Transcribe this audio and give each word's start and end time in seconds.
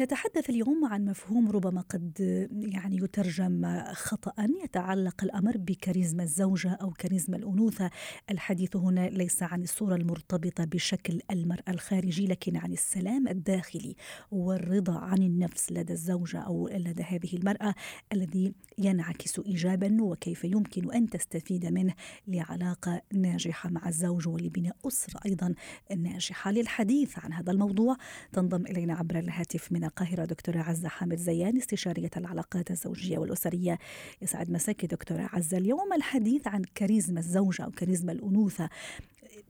نتحدث 0.00 0.50
اليوم 0.50 0.84
عن 0.84 1.04
مفهوم 1.04 1.50
ربما 1.50 1.80
قد 1.80 2.18
يعني 2.52 2.96
يترجم 2.96 3.82
خطأ 3.92 4.46
يتعلق 4.64 5.24
الأمر 5.24 5.56
بكاريزما 5.56 6.22
الزوجة 6.22 6.70
أو 6.70 6.90
كاريزما 6.90 7.36
الأنوثة. 7.36 7.90
الحديث 8.30 8.76
هنا 8.76 9.08
ليس 9.08 9.42
عن 9.42 9.62
الصورة 9.62 9.94
المرتبطة 9.94 10.64
بشكل 10.64 11.20
المرأة 11.30 11.70
الخارجي 11.70 12.26
لكن 12.26 12.56
عن 12.56 12.72
السلام 12.72 13.28
الداخلي 13.28 13.96
والرضا 14.30 14.98
عن 14.98 15.18
النفس 15.22 15.72
لدى 15.72 15.92
الزوجة 15.92 16.38
أو 16.38 16.68
لدى 16.68 17.02
هذه 17.02 17.36
المرأة 17.36 17.74
الذي 18.12 18.54
ينعكس 18.78 19.38
إيجابا 19.38 20.02
وكيف 20.02 20.44
يمكن 20.44 20.92
أن 20.92 21.10
تستفيد 21.10 21.66
منه 21.66 21.94
لعلاقة 22.28 23.02
ناجحة 23.14 23.70
مع 23.70 23.88
الزوج 23.88 24.28
ولبناء 24.28 24.76
أسرة 24.86 25.20
أيضا 25.26 25.54
ناجحة. 25.96 26.50
للحديث 26.50 27.18
عن 27.18 27.32
هذا 27.32 27.52
الموضوع 27.52 27.96
تنضم 28.32 28.66
إلينا 28.66 28.94
عبر 28.94 29.18
الهاتف 29.18 29.72
من 29.72 29.87
القاهرة. 29.88 30.24
دكتورة 30.24 30.58
عزة 30.58 30.88
حامد 30.88 31.16
زيان 31.16 31.56
استشارية 31.56 32.10
العلاقات 32.16 32.70
الزوجية 32.70 33.18
والأسرية. 33.18 33.78
يسعد 34.22 34.50
مساك 34.50 34.84
دكتورة 34.84 35.28
عزة 35.32 35.58
اليوم. 35.58 35.92
الحديث 35.92 36.48
عن 36.48 36.62
كاريزما 36.74 37.18
الزوجة 37.20 37.64
أو 37.64 37.70
كاريزما 37.70 38.12
الأنوثة. 38.12 38.68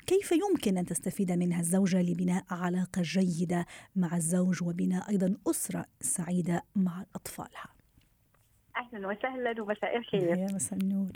كيف 0.06 0.32
يمكن 0.32 0.78
أن 0.78 0.86
تستفيد 0.86 1.32
منها 1.32 1.60
الزوجة 1.60 2.02
لبناء 2.02 2.44
علاقة 2.50 3.02
جيدة 3.02 3.66
مع 3.96 4.16
الزوج 4.16 4.62
وبناء 4.62 5.10
أيضا 5.10 5.36
أسرة 5.46 5.84
سعيدة 6.00 6.62
مع 6.76 7.04
أطفالها؟ 7.14 7.66
أهلا 8.76 9.08
وسهلا 9.08 9.62
ومساء 9.62 9.96
الخير. 9.96 10.36
يا 10.36 10.44
مساء 10.54 10.78
النور. 10.78 11.12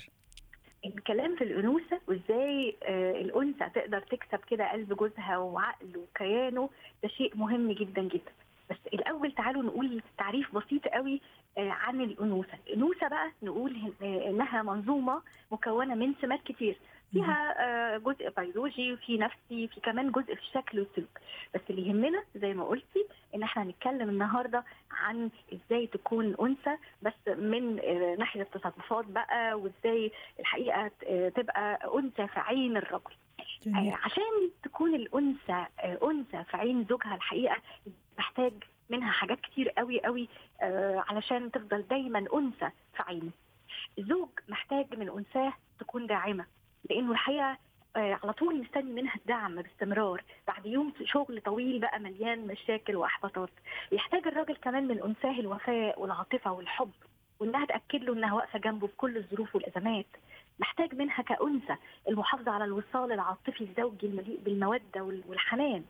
الكلام 0.86 1.36
في 1.36 1.44
الأنوثة 1.44 2.00
وإزاي 2.08 2.76
آه 2.82 3.10
الأنثى 3.10 3.70
تقدر 3.74 4.00
تكسب 4.00 4.44
كده 4.50 4.72
قلب 4.72 4.92
جوزها 4.92 5.36
وعقله 5.36 6.00
وكيانه 6.00 6.70
ده 7.02 7.08
شيء 7.08 7.36
مهم 7.36 7.72
جدا 7.72 8.02
جدا. 8.02 8.32
بس 8.72 8.78
الأول 8.94 9.32
تعالوا 9.32 9.62
نقول 9.62 10.02
تعريف 10.18 10.54
بسيط 10.56 10.88
قوي 10.88 11.20
آه، 11.58 11.70
عن 11.70 12.00
الأنوثة. 12.00 12.58
الأنوثة 12.66 13.08
بقى 13.08 13.30
نقول 13.42 13.92
آه، 14.02 14.30
إنها 14.30 14.62
منظومة 14.62 15.22
مكونة 15.50 15.94
من 15.94 16.14
سمات 16.22 16.42
كتير. 16.42 16.76
فيها 17.12 17.54
آه، 17.58 17.98
جزء 17.98 18.30
بيولوجي 18.36 18.92
وفي 18.92 19.18
نفسي 19.18 19.68
في 19.68 19.80
كمان 19.80 20.10
جزء 20.10 20.34
في 20.34 20.40
الشكل 20.40 20.78
والسلوك 20.80 21.18
بس 21.54 21.60
اللي 21.70 21.88
يهمنا 21.88 22.22
زي 22.36 22.54
ما 22.54 22.64
قلتي 22.64 23.06
إن 23.34 23.42
إحنا 23.42 23.62
هنتكلم 23.62 24.08
النهارده 24.08 24.64
عن 24.90 25.30
إزاي 25.52 25.86
تكون 25.86 26.34
أنثى 26.40 26.76
بس 27.02 27.36
من 27.38 27.76
ناحية 28.18 28.42
التصرفات 28.42 29.04
بقى 29.04 29.54
وإزاي 29.54 30.12
الحقيقة 30.40 30.90
تبقى 31.28 31.90
أنثى 31.98 32.26
في 32.26 32.40
عين 32.40 32.76
الرجل. 32.76 33.14
جميل. 33.66 33.94
عشان 34.04 34.50
تكون 34.62 34.94
الأنثى 34.94 35.66
أنثى 36.02 36.44
في 36.44 36.56
عين 36.56 36.84
زوجها 36.90 37.14
الحقيقة 37.14 37.56
محتاج 38.32 38.52
منها 38.90 39.12
حاجات 39.12 39.40
كتير 39.40 39.68
قوي 39.70 40.00
قوي 40.00 40.28
آه 40.62 41.04
علشان 41.08 41.50
تفضل 41.50 41.82
دايما 41.82 42.18
أنثى 42.34 42.70
في 42.96 43.02
عينه 43.02 43.30
الزوج 43.98 44.28
محتاج 44.48 44.98
من 44.98 45.08
أنثاه 45.08 45.52
تكون 45.80 46.06
داعمة 46.06 46.46
لأنه 46.90 47.12
الحقيقة 47.12 47.56
آه 47.96 48.18
على 48.22 48.32
طول 48.32 48.60
مستني 48.60 48.92
منها 48.92 49.14
الدعم 49.14 49.62
باستمرار. 49.62 50.22
بعد 50.46 50.66
يوم 50.66 50.92
شغل 51.04 51.40
طويل 51.40 51.78
بقى 51.78 52.00
مليان 52.00 52.46
مشاكل 52.46 52.96
وإحباطات. 52.96 53.50
يحتاج 53.92 54.26
الراجل 54.26 54.56
كمان 54.56 54.88
من 54.88 55.02
أنثاه 55.02 55.40
الوفاء 55.40 56.00
والعاطفة 56.00 56.52
والحب 56.52 56.90
وإنها 57.40 57.64
تأكد 57.66 58.02
له 58.04 58.12
إنها 58.12 58.34
واقفة 58.34 58.58
جنبه 58.58 58.86
في 58.86 58.96
كل 58.96 59.16
الظروف 59.16 59.54
والأزمات. 59.56 60.06
محتاج 60.58 60.94
منها 60.94 61.22
كأنثى 61.22 61.76
المحافظة 62.08 62.50
على 62.52 62.64
الوصال 62.64 63.12
العاطفي 63.12 63.60
الزوجي 63.64 64.06
المليء 64.06 64.40
بالمودة 64.44 65.02
والحنان. 65.28 65.84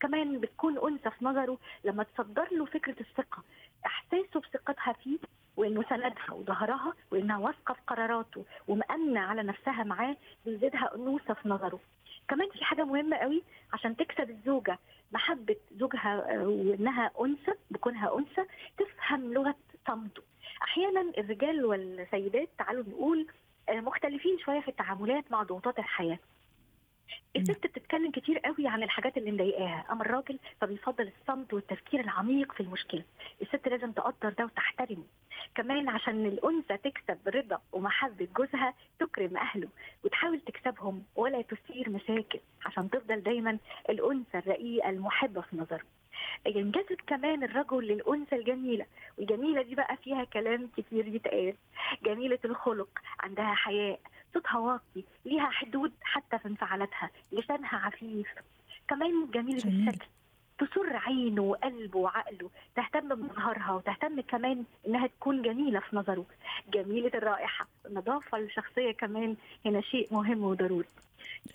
كمان 0.00 0.40
بتكون 0.40 0.78
أنثى 0.78 1.10
في 1.10 1.24
نظره 1.24 1.58
لما 1.84 2.02
تصدر 2.02 2.48
له 2.52 2.64
فكرة 2.64 2.96
الثقة 3.00 3.42
إحساسه 3.86 4.40
بثقتها 4.40 4.92
فيه 4.92 5.18
وإنه 5.56 5.82
سندها 5.82 6.32
وظهرها 6.32 6.92
وإنها 7.10 7.38
واثقة 7.38 7.74
في 7.74 7.80
قراراته 7.86 8.44
ومأمنة 8.68 9.20
على 9.20 9.42
نفسها 9.42 9.84
معاه 9.84 10.16
بيزيدها 10.44 10.94
أنوثة 10.94 11.34
في 11.34 11.48
نظره. 11.48 11.80
كمان 12.28 12.48
في 12.50 12.64
حاجة 12.64 12.84
مهمة 12.84 13.16
قوي 13.16 13.42
عشان 13.72 13.96
تكسب 13.96 14.30
الزوجة 14.30 14.78
محبه 15.12 15.56
زوجها 15.76 16.34
آه، 16.34 16.48
وإنها 16.48 17.10
أنثى 17.20 17.52
بكونها 17.70 18.18
أنثى 18.18 18.44
تفهم 18.78 19.32
لغة 19.34 19.54
صمته. 19.86 20.22
أحيانا 20.62 21.00
الرجال 21.18 21.64
والسيدات 21.64 22.48
تعالوا 22.58 22.84
نقول 22.88 23.26
آه، 23.68 23.80
مختلفين 23.80 24.38
شوية 24.38 24.60
في 24.60 24.68
التعاملات 24.68 25.32
مع 25.32 25.42
ضغوطات 25.42 25.78
الحياة 25.78 26.18
الست 27.36 27.66
بتتكلم 27.66 28.10
كتير 28.10 28.38
قوي 28.38 28.66
عن 28.68 28.82
الحاجات 28.82 29.16
اللي 29.16 29.30
مضايقاها. 29.32 29.84
أما 29.90 30.02
الراجل 30.02 30.38
فبيفضل 30.60 31.10
الصمت 31.20 31.54
والتفكير 31.54 32.00
العميق 32.00 32.52
في 32.52 32.60
المشكلة. 32.60 33.04
الست 33.42 33.68
لازم 33.68 33.92
تقدر 33.92 34.28
ده 34.38 34.44
وتحترمه. 34.44 35.04
كمان 35.54 35.88
عشان 35.88 36.26
الأنثى 36.26 36.76
تكسب 36.76 37.18
رضا 37.28 37.60
ومحبة 37.72 38.28
جوزها 38.36 38.74
تكرم 38.98 39.36
أهله 39.36 39.68
وتحاول 40.04 40.40
تكسبهم 40.40 41.02
ولا 41.16 41.42
تثير 41.42 41.90
مشاكل 41.90 42.38
عشان 42.66 42.90
تفضل 42.90 43.22
دايما 43.22 43.58
الأنثى 43.90 44.38
الرقيقة 44.38 44.90
المحبة 44.90 45.40
في 45.40 45.56
نظره 45.56 45.84
ينجذب 46.46 46.96
كمان 47.06 47.42
الرجل 47.44 47.84
للأنثى 47.86 48.36
الجميلة. 48.36 48.86
والجميلة 49.18 49.62
دي 49.62 49.74
بقى 49.74 49.96
فيها 49.96 50.24
كلام 50.24 50.70
كتير 50.76 51.06
يتقال. 51.06 51.54
جميلة 52.02 52.38
الخلق 52.44 52.88
عندها 53.20 53.54
حياء 53.54 54.00
صوتها 54.36 54.58
واطي 54.58 55.04
ليها 55.24 55.50
حدود 55.50 55.92
حتى 56.02 56.38
في 56.38 56.48
انفعالاتها 56.48 57.10
لسانها 57.32 57.76
عفيف. 57.76 58.28
كمان 58.88 59.30
جميله 59.30 59.58
جميل. 59.60 59.88
الشكل 59.88 60.06
تسر 60.58 60.96
عينه 60.96 61.42
وقلبه 61.42 61.98
وعقله. 61.98 62.50
تهتم 62.76 63.08
بمظهرها 63.08 63.72
وتهتم 63.72 64.20
كمان 64.20 64.64
إنها 64.86 65.06
تكون 65.06 65.42
جميلة 65.42 65.80
في 65.80 65.96
نظره. 65.96 66.26
جميلة 66.68 67.10
الرائحة. 67.14 67.66
النظافة 67.86 68.38
الشخصية 68.38 68.92
كمان 68.92 69.36
هنا 69.66 69.80
شيء 69.80 70.08
مهم 70.10 70.44
وضروري. 70.44 70.88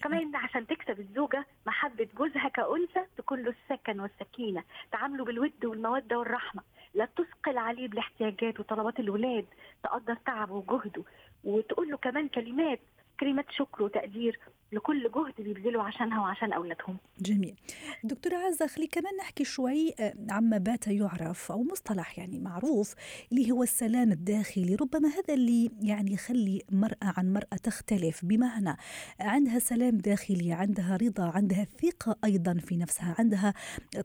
كمان 0.04 0.36
عشان 0.36 0.68
تكسب 0.68 1.00
الزوجة 1.00 1.46
محبة 1.68 2.08
جوزها 2.18 2.50
كأنثى 2.50 3.06
تكون 3.18 3.42
له 3.44 3.54
السكن 3.64 4.00
والسكينة. 4.00 4.64
تعامله 4.92 5.26
بالود 5.26 5.66
والمودة 5.66 6.20
والرحمة. 6.20 6.62
لا 6.94 7.06
تثقل 7.06 7.58
عليه 7.58 7.88
بالاحتياجات 7.88 8.60
وطلبات 8.60 9.00
الولاد 9.00 9.46
تقدر 9.84 10.16
تعبه 10.16 10.54
وجهده 10.54 11.04
وتقول 11.44 11.90
له 11.92 11.98
كمان 11.98 12.28
كلمات 12.28 12.80
كلمات 13.20 13.46
شكر 13.52 13.84
وتقدير 13.84 14.40
لكل 14.72 15.12
جهد 15.16 15.34
بيبذلوا 15.38 15.84
عشانها 15.84 16.22
وعشان 16.22 16.54
أولادهم. 16.54 16.98
جميل. 17.20 17.56
دكتورة 18.04 18.36
عزة 18.36 18.68
خلي 18.68 18.88
كمان 18.88 19.16
نحكي 19.20 19.44
شوي 19.44 19.94
آه، 20.00 20.14
عما 20.30 20.58
بات 20.58 20.88
يعرف 20.88 21.52
أو 21.52 21.64
مصطلح 21.64 22.20
يعني 22.20 22.40
معروف 22.40 22.96
اللي 23.32 23.52
هو 23.52 23.64
السلام 23.64 24.12
الداخلي، 24.12 24.76
ربما 24.76 25.10
هذا 25.10 25.34
اللي 25.34 25.72
يعني 25.82 26.14
يخلي 26.14 26.62
مرأة 26.72 27.14
عن 27.18 27.34
مرأة 27.34 27.58
تختلف 27.64 28.26
بمعنى 28.26 28.78
عندها 29.20 29.60
سلام 29.60 29.98
داخلي، 29.98 30.54
عندها 30.54 30.98
رضا، 30.98 31.24
عندها 31.24 31.64
ثقة 31.82 32.16
أيضا 32.26 32.54
في 32.54 32.78
نفسها، 32.78 33.16
عندها 33.20 33.54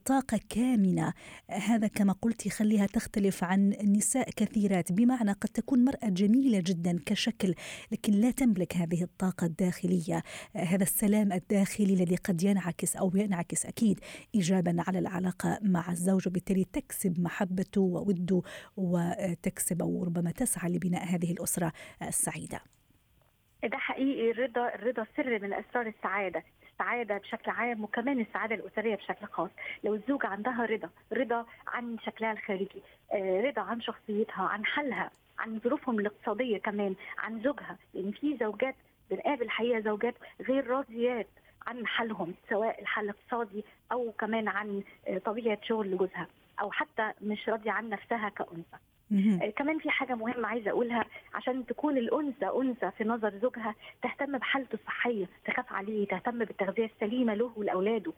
طاقة 0.04 0.40
كامنة، 0.48 1.12
هذا 1.50 1.86
كما 1.86 2.12
قلت 2.12 2.46
يخليها 2.46 2.86
تختلف 2.86 3.44
عن 3.44 3.68
نساء 3.84 4.30
كثيرات، 4.30 4.92
بمعنى 4.92 5.32
قد 5.32 5.48
تكون 5.48 5.84
مرأة 5.84 6.08
جميلة 6.08 6.62
جدا 6.66 6.98
كشكل 7.06 7.54
لكن 7.92 8.12
لا 8.12 8.30
تملك 8.30 8.76
هذه 8.76 9.02
الطاقة 9.02 9.46
الداخلية. 9.46 10.22
هذا 10.56 10.82
السلام 10.82 11.32
الداخلي 11.32 11.94
الذي 11.94 12.16
قد 12.16 12.42
ينعكس 12.42 12.96
أو 12.96 13.12
ينعكس 13.14 13.66
أكيد 13.66 14.00
ايجابا 14.34 14.76
على 14.88 14.98
العلاقة 14.98 15.58
مع 15.62 15.90
الزوج 15.90 16.28
وبالتالي 16.28 16.64
تكسب 16.64 17.20
محبته 17.20 17.80
ووده 17.80 18.42
وتكسب 18.76 19.82
أو 19.82 20.04
ربما 20.04 20.30
تسعى 20.30 20.70
لبناء 20.70 21.04
هذه 21.04 21.32
الأسرة 21.32 21.72
السعيدة. 22.02 22.60
ده 23.64 23.78
حقيقي 23.78 24.30
الرضا 24.30 24.74
الرضا 24.74 25.06
سر 25.16 25.38
من 25.38 25.52
أسرار 25.52 25.86
السعادة 25.86 26.42
السعادة 26.72 27.18
بشكل 27.18 27.50
عام 27.50 27.84
وكمان 27.84 28.20
السعادة 28.20 28.54
الأسرية 28.54 28.96
بشكل 28.96 29.26
خاص 29.26 29.50
لو 29.84 29.94
الزوجه 29.94 30.26
عندها 30.26 30.66
رضا 30.66 30.90
رضا 31.12 31.46
عن 31.66 31.96
شكلها 32.06 32.32
الخارجي 32.32 32.82
آه، 33.12 33.40
رضا 33.40 33.62
عن 33.62 33.80
شخصيتها 33.80 34.42
عن 34.42 34.64
حالها 34.64 35.10
عن 35.38 35.60
ظروفهم 35.60 36.00
الاقتصادية 36.00 36.58
كمان 36.58 36.94
عن 37.18 37.42
زوجها 37.42 37.78
لأن 37.94 38.10
في 38.10 38.36
زوجات 38.40 38.74
بنقابل 39.10 39.50
حقيقة 39.50 39.80
زوجات 39.80 40.14
غير 40.48 40.66
راضيات 40.66 41.26
عن 41.66 41.86
حالهم 41.86 42.34
سواء 42.50 42.80
الحال 42.82 43.04
الاقتصادي 43.04 43.64
أو 43.92 44.12
كمان 44.18 44.48
عن 44.48 44.82
طبيعة 45.24 45.58
شغل 45.62 45.96
جوزها 45.96 46.26
أو 46.60 46.70
حتى 46.70 47.12
مش 47.22 47.48
راضية 47.48 47.70
عن 47.70 47.88
نفسها 47.88 48.28
كأنثى. 48.28 48.76
آه، 49.42 49.50
كمان 49.50 49.78
في 49.78 49.90
حاجة 49.90 50.14
مهمة 50.14 50.48
عايزة 50.48 50.70
أقولها 50.70 51.04
عشان 51.34 51.66
تكون 51.66 51.98
الأنثى 51.98 52.46
أنثى 52.46 52.90
في 52.98 53.04
نظر 53.04 53.32
زوجها 53.42 53.74
تهتم 54.02 54.38
بحالته 54.38 54.74
الصحية 54.74 55.26
تخاف 55.44 55.72
عليه 55.72 56.06
تهتم 56.06 56.38
بالتغذية 56.38 56.84
السليمة 56.84 57.34
له 57.34 57.52
ولأولاده. 57.56 58.12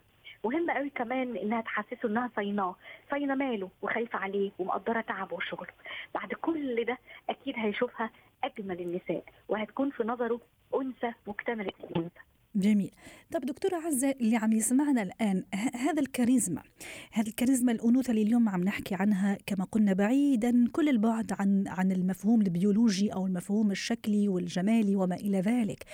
مهم 0.45 0.71
قوي 0.71 0.91
كمان 0.91 1.37
إنها 1.37 1.61
تحسسه 1.61 2.09
إنها 2.09 2.31
صيناه 2.37 2.75
صينه 3.11 3.35
ماله 3.35 3.71
وخايفة 3.83 4.19
عليه 4.19 4.51
ومقدرة 4.59 5.01
تعبه 5.01 5.35
وشغله. 5.37 5.73
بعد 6.15 6.33
كل 6.35 6.85
ده 6.85 6.99
أكيد 7.31 7.55
هيشوفها 7.59 8.11
أجمل 8.45 8.81
النساء 8.81 9.25
وهتكون 9.49 9.91
في 9.91 10.05
نظره 10.05 10.41
أنثى 10.75 11.13
مكتمله 11.27 11.73
الانثى 11.85 12.21
جميل. 12.55 12.91
طب 13.33 13.41
دكتورة 13.41 13.77
عزة 13.77 14.11
اللي 14.11 14.37
عم 14.37 14.53
يسمعنا 14.53 15.03
الآن 15.03 15.45
هذا 15.75 16.01
الكاريزما 16.01 16.63
هذا 17.13 17.29
الكاريزما 17.29 17.73
الأنوثة 17.73 18.11
اللي 18.11 18.23
اليوم 18.23 18.49
عم 18.49 18.65
نحكي 18.65 18.95
عنها 18.95 19.39
كما 19.47 19.65
قلنا 19.65 19.93
بعيدا 19.93 20.65
كل 20.73 20.89
البعد 20.89 21.33
عن 21.39 21.65
عن 21.69 21.93
المفهوم 21.93 22.41
البيولوجي 22.41 23.13
أو 23.13 23.27
المفهوم 23.27 23.71
الشكلي 23.71 24.29
والجمالي 24.29 24.97
وما 24.97 25.15
إلى 25.15 25.41
ذلك. 25.41 25.85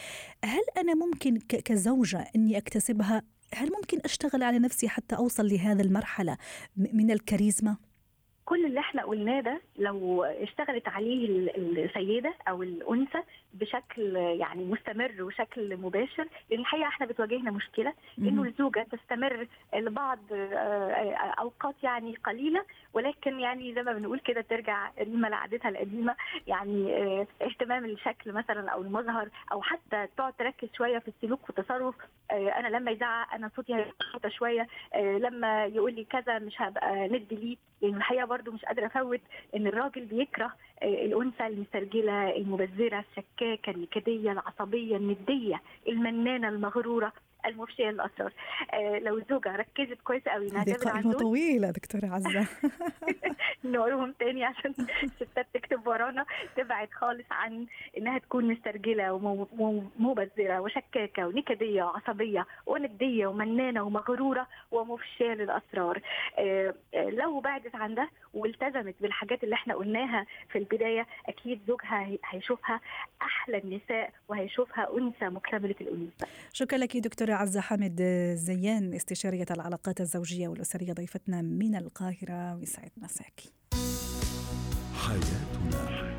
هل 0.44 0.62
أنا 0.78 0.94
ممكن 0.94 1.38
كزوجة 1.38 2.24
أني 2.36 2.58
أكتسبها؟ 2.58 3.22
هل 3.54 3.70
ممكن 3.72 3.98
أشتغل 4.04 4.42
على 4.42 4.58
نفسي 4.58 4.88
حتى 4.88 5.16
أوصل 5.16 5.46
لهذا 5.48 5.82
المرحلة 5.82 6.36
من 6.76 7.10
الكاريزما؟ 7.10 7.76
كل 8.44 8.66
اللي 8.66 8.80
إحنا 8.80 9.04
قلناه 9.04 9.40
ده 9.40 9.60
لو 9.76 10.24
اشتغلت 10.24 10.88
عليه 10.88 11.26
السيدة 11.86 12.34
أو 12.48 12.62
الأنثى 12.62 13.18
بشكل 13.54 14.16
يعني 14.16 14.64
مستمر 14.64 15.12
وشكل 15.22 15.76
مباشر 15.76 16.28
لأن 16.50 16.60
الحقيقة 16.60 16.88
إحنا 16.88 17.06
بتواجهنا 17.06 17.50
مشكلة 17.50 17.92
إنه 18.18 18.42
الزوجة 18.42 18.86
تستمر 18.92 19.46
لبعض 19.74 20.18
آه، 20.32 21.14
أوقات 21.38 21.74
يعني 21.82 22.14
قليلة 22.16 22.64
ولكن 22.92 23.40
يعني 23.40 23.74
زي 23.74 23.82
ما 23.82 23.92
بنقول 23.92 24.18
كده 24.20 24.40
ترجع 24.40 24.90
ريما 24.98 25.28
لعادتها 25.28 25.68
القديمة 25.68 26.14
يعني 26.46 26.96
آه، 26.96 27.26
اهتمام 27.42 27.84
الشكل 27.84 28.32
مثلا 28.32 28.70
أو 28.70 28.82
المظهر 28.82 29.28
أو 29.52 29.62
حتى 29.62 30.06
تقعد 30.16 30.32
تركز 30.32 30.68
شوية 30.76 30.98
في 30.98 31.08
السلوك 31.08 31.40
والتصرف 31.48 31.94
آه، 32.30 32.48
أنا 32.48 32.68
لما 32.68 32.90
يزعق 32.90 33.34
أنا 33.34 33.50
صوتي 33.56 33.74
هيبقى 33.74 34.30
شوية 34.30 34.66
لما 34.96 35.64
يقول 35.64 35.94
لي 35.94 36.04
كذا 36.04 36.38
مش 36.38 36.54
هبقى 36.62 37.08
ندي 37.08 37.34
ليه 37.36 37.56
لأن 37.82 37.96
الحقيقة 37.96 38.24
برضو 38.24 38.52
مش 38.52 38.64
قادرة 38.64 38.86
أفوت 38.86 39.20
إن 39.56 39.66
الراجل 39.66 40.04
بيكره 40.04 40.52
الأنثى 40.84 41.46
المسترجلة 41.46 42.36
المبذرة 42.36 43.04
الشكاكة 43.10 43.70
النكدية 43.70 44.32
العصبية 44.32 44.96
الندية 44.96 45.60
المنانة 45.88 46.48
المغرورة 46.48 47.12
المفشيه 47.46 47.90
للاسرار 47.90 48.32
آه 48.72 48.98
لو 48.98 49.18
الزوجه 49.18 49.56
ركزت 49.56 49.98
كويس 50.04 50.22
قوي 50.28 50.50
إنها 50.50 50.64
تبعد 50.64 50.96
عن 50.96 51.12
طويله 51.12 51.70
دكتورة 51.70 52.06
عزة. 52.06 52.46
نقولهم 53.64 54.12
تاني 54.12 54.44
عشان 54.44 54.74
الستات 55.04 55.46
تكتب 55.54 55.86
ورانا. 55.86 56.24
تبعد 56.56 56.88
خالص 56.92 57.26
عن 57.30 57.66
إنها 57.98 58.18
تكون 58.18 58.44
مسترجلة 58.52 59.12
ومبذره 59.58 60.60
وشكاكة 60.60 61.26
ونكدية 61.26 61.82
وعصبية 61.82 62.46
وندية 62.66 63.26
ومنانة 63.26 63.82
ومغرورة 63.82 64.46
ومفشية 64.70 65.32
للأسرار. 65.34 66.00
آه 66.38 66.74
لو 66.94 67.40
بعدت 67.40 67.74
عن 67.74 67.94
ده 67.94 68.08
والتزمت 68.34 68.94
بالحاجات 69.00 69.44
اللي 69.44 69.54
إحنا 69.54 69.74
قلناها 69.74 70.26
في 70.52 70.58
البداية 70.58 71.06
أكيد 71.28 71.60
زوجها 71.68 72.08
هيشوفها 72.24 72.80
أحلى 73.22 73.58
النساء 73.58 74.10
وهيشوفها 74.28 74.88
أنثى 74.98 75.24
مكتملة 75.28 75.74
الأنوثة. 75.80 76.26
شكرا 76.52 76.78
لك 76.78 76.96
دكتورة 76.96 77.33
عزة 77.34 77.60
حامد 77.60 78.02
زيان 78.34 78.94
استشارية 78.94 79.46
العلاقات 79.50 80.00
الزوجية 80.00 80.48
والأسرية 80.48 80.92
ضيفتنا 80.92 81.42
من 81.42 81.74
القاهرة 81.76 82.54
ويسعد 82.54 82.90
مساكي. 82.96 83.52
حياتنا. 84.94 86.13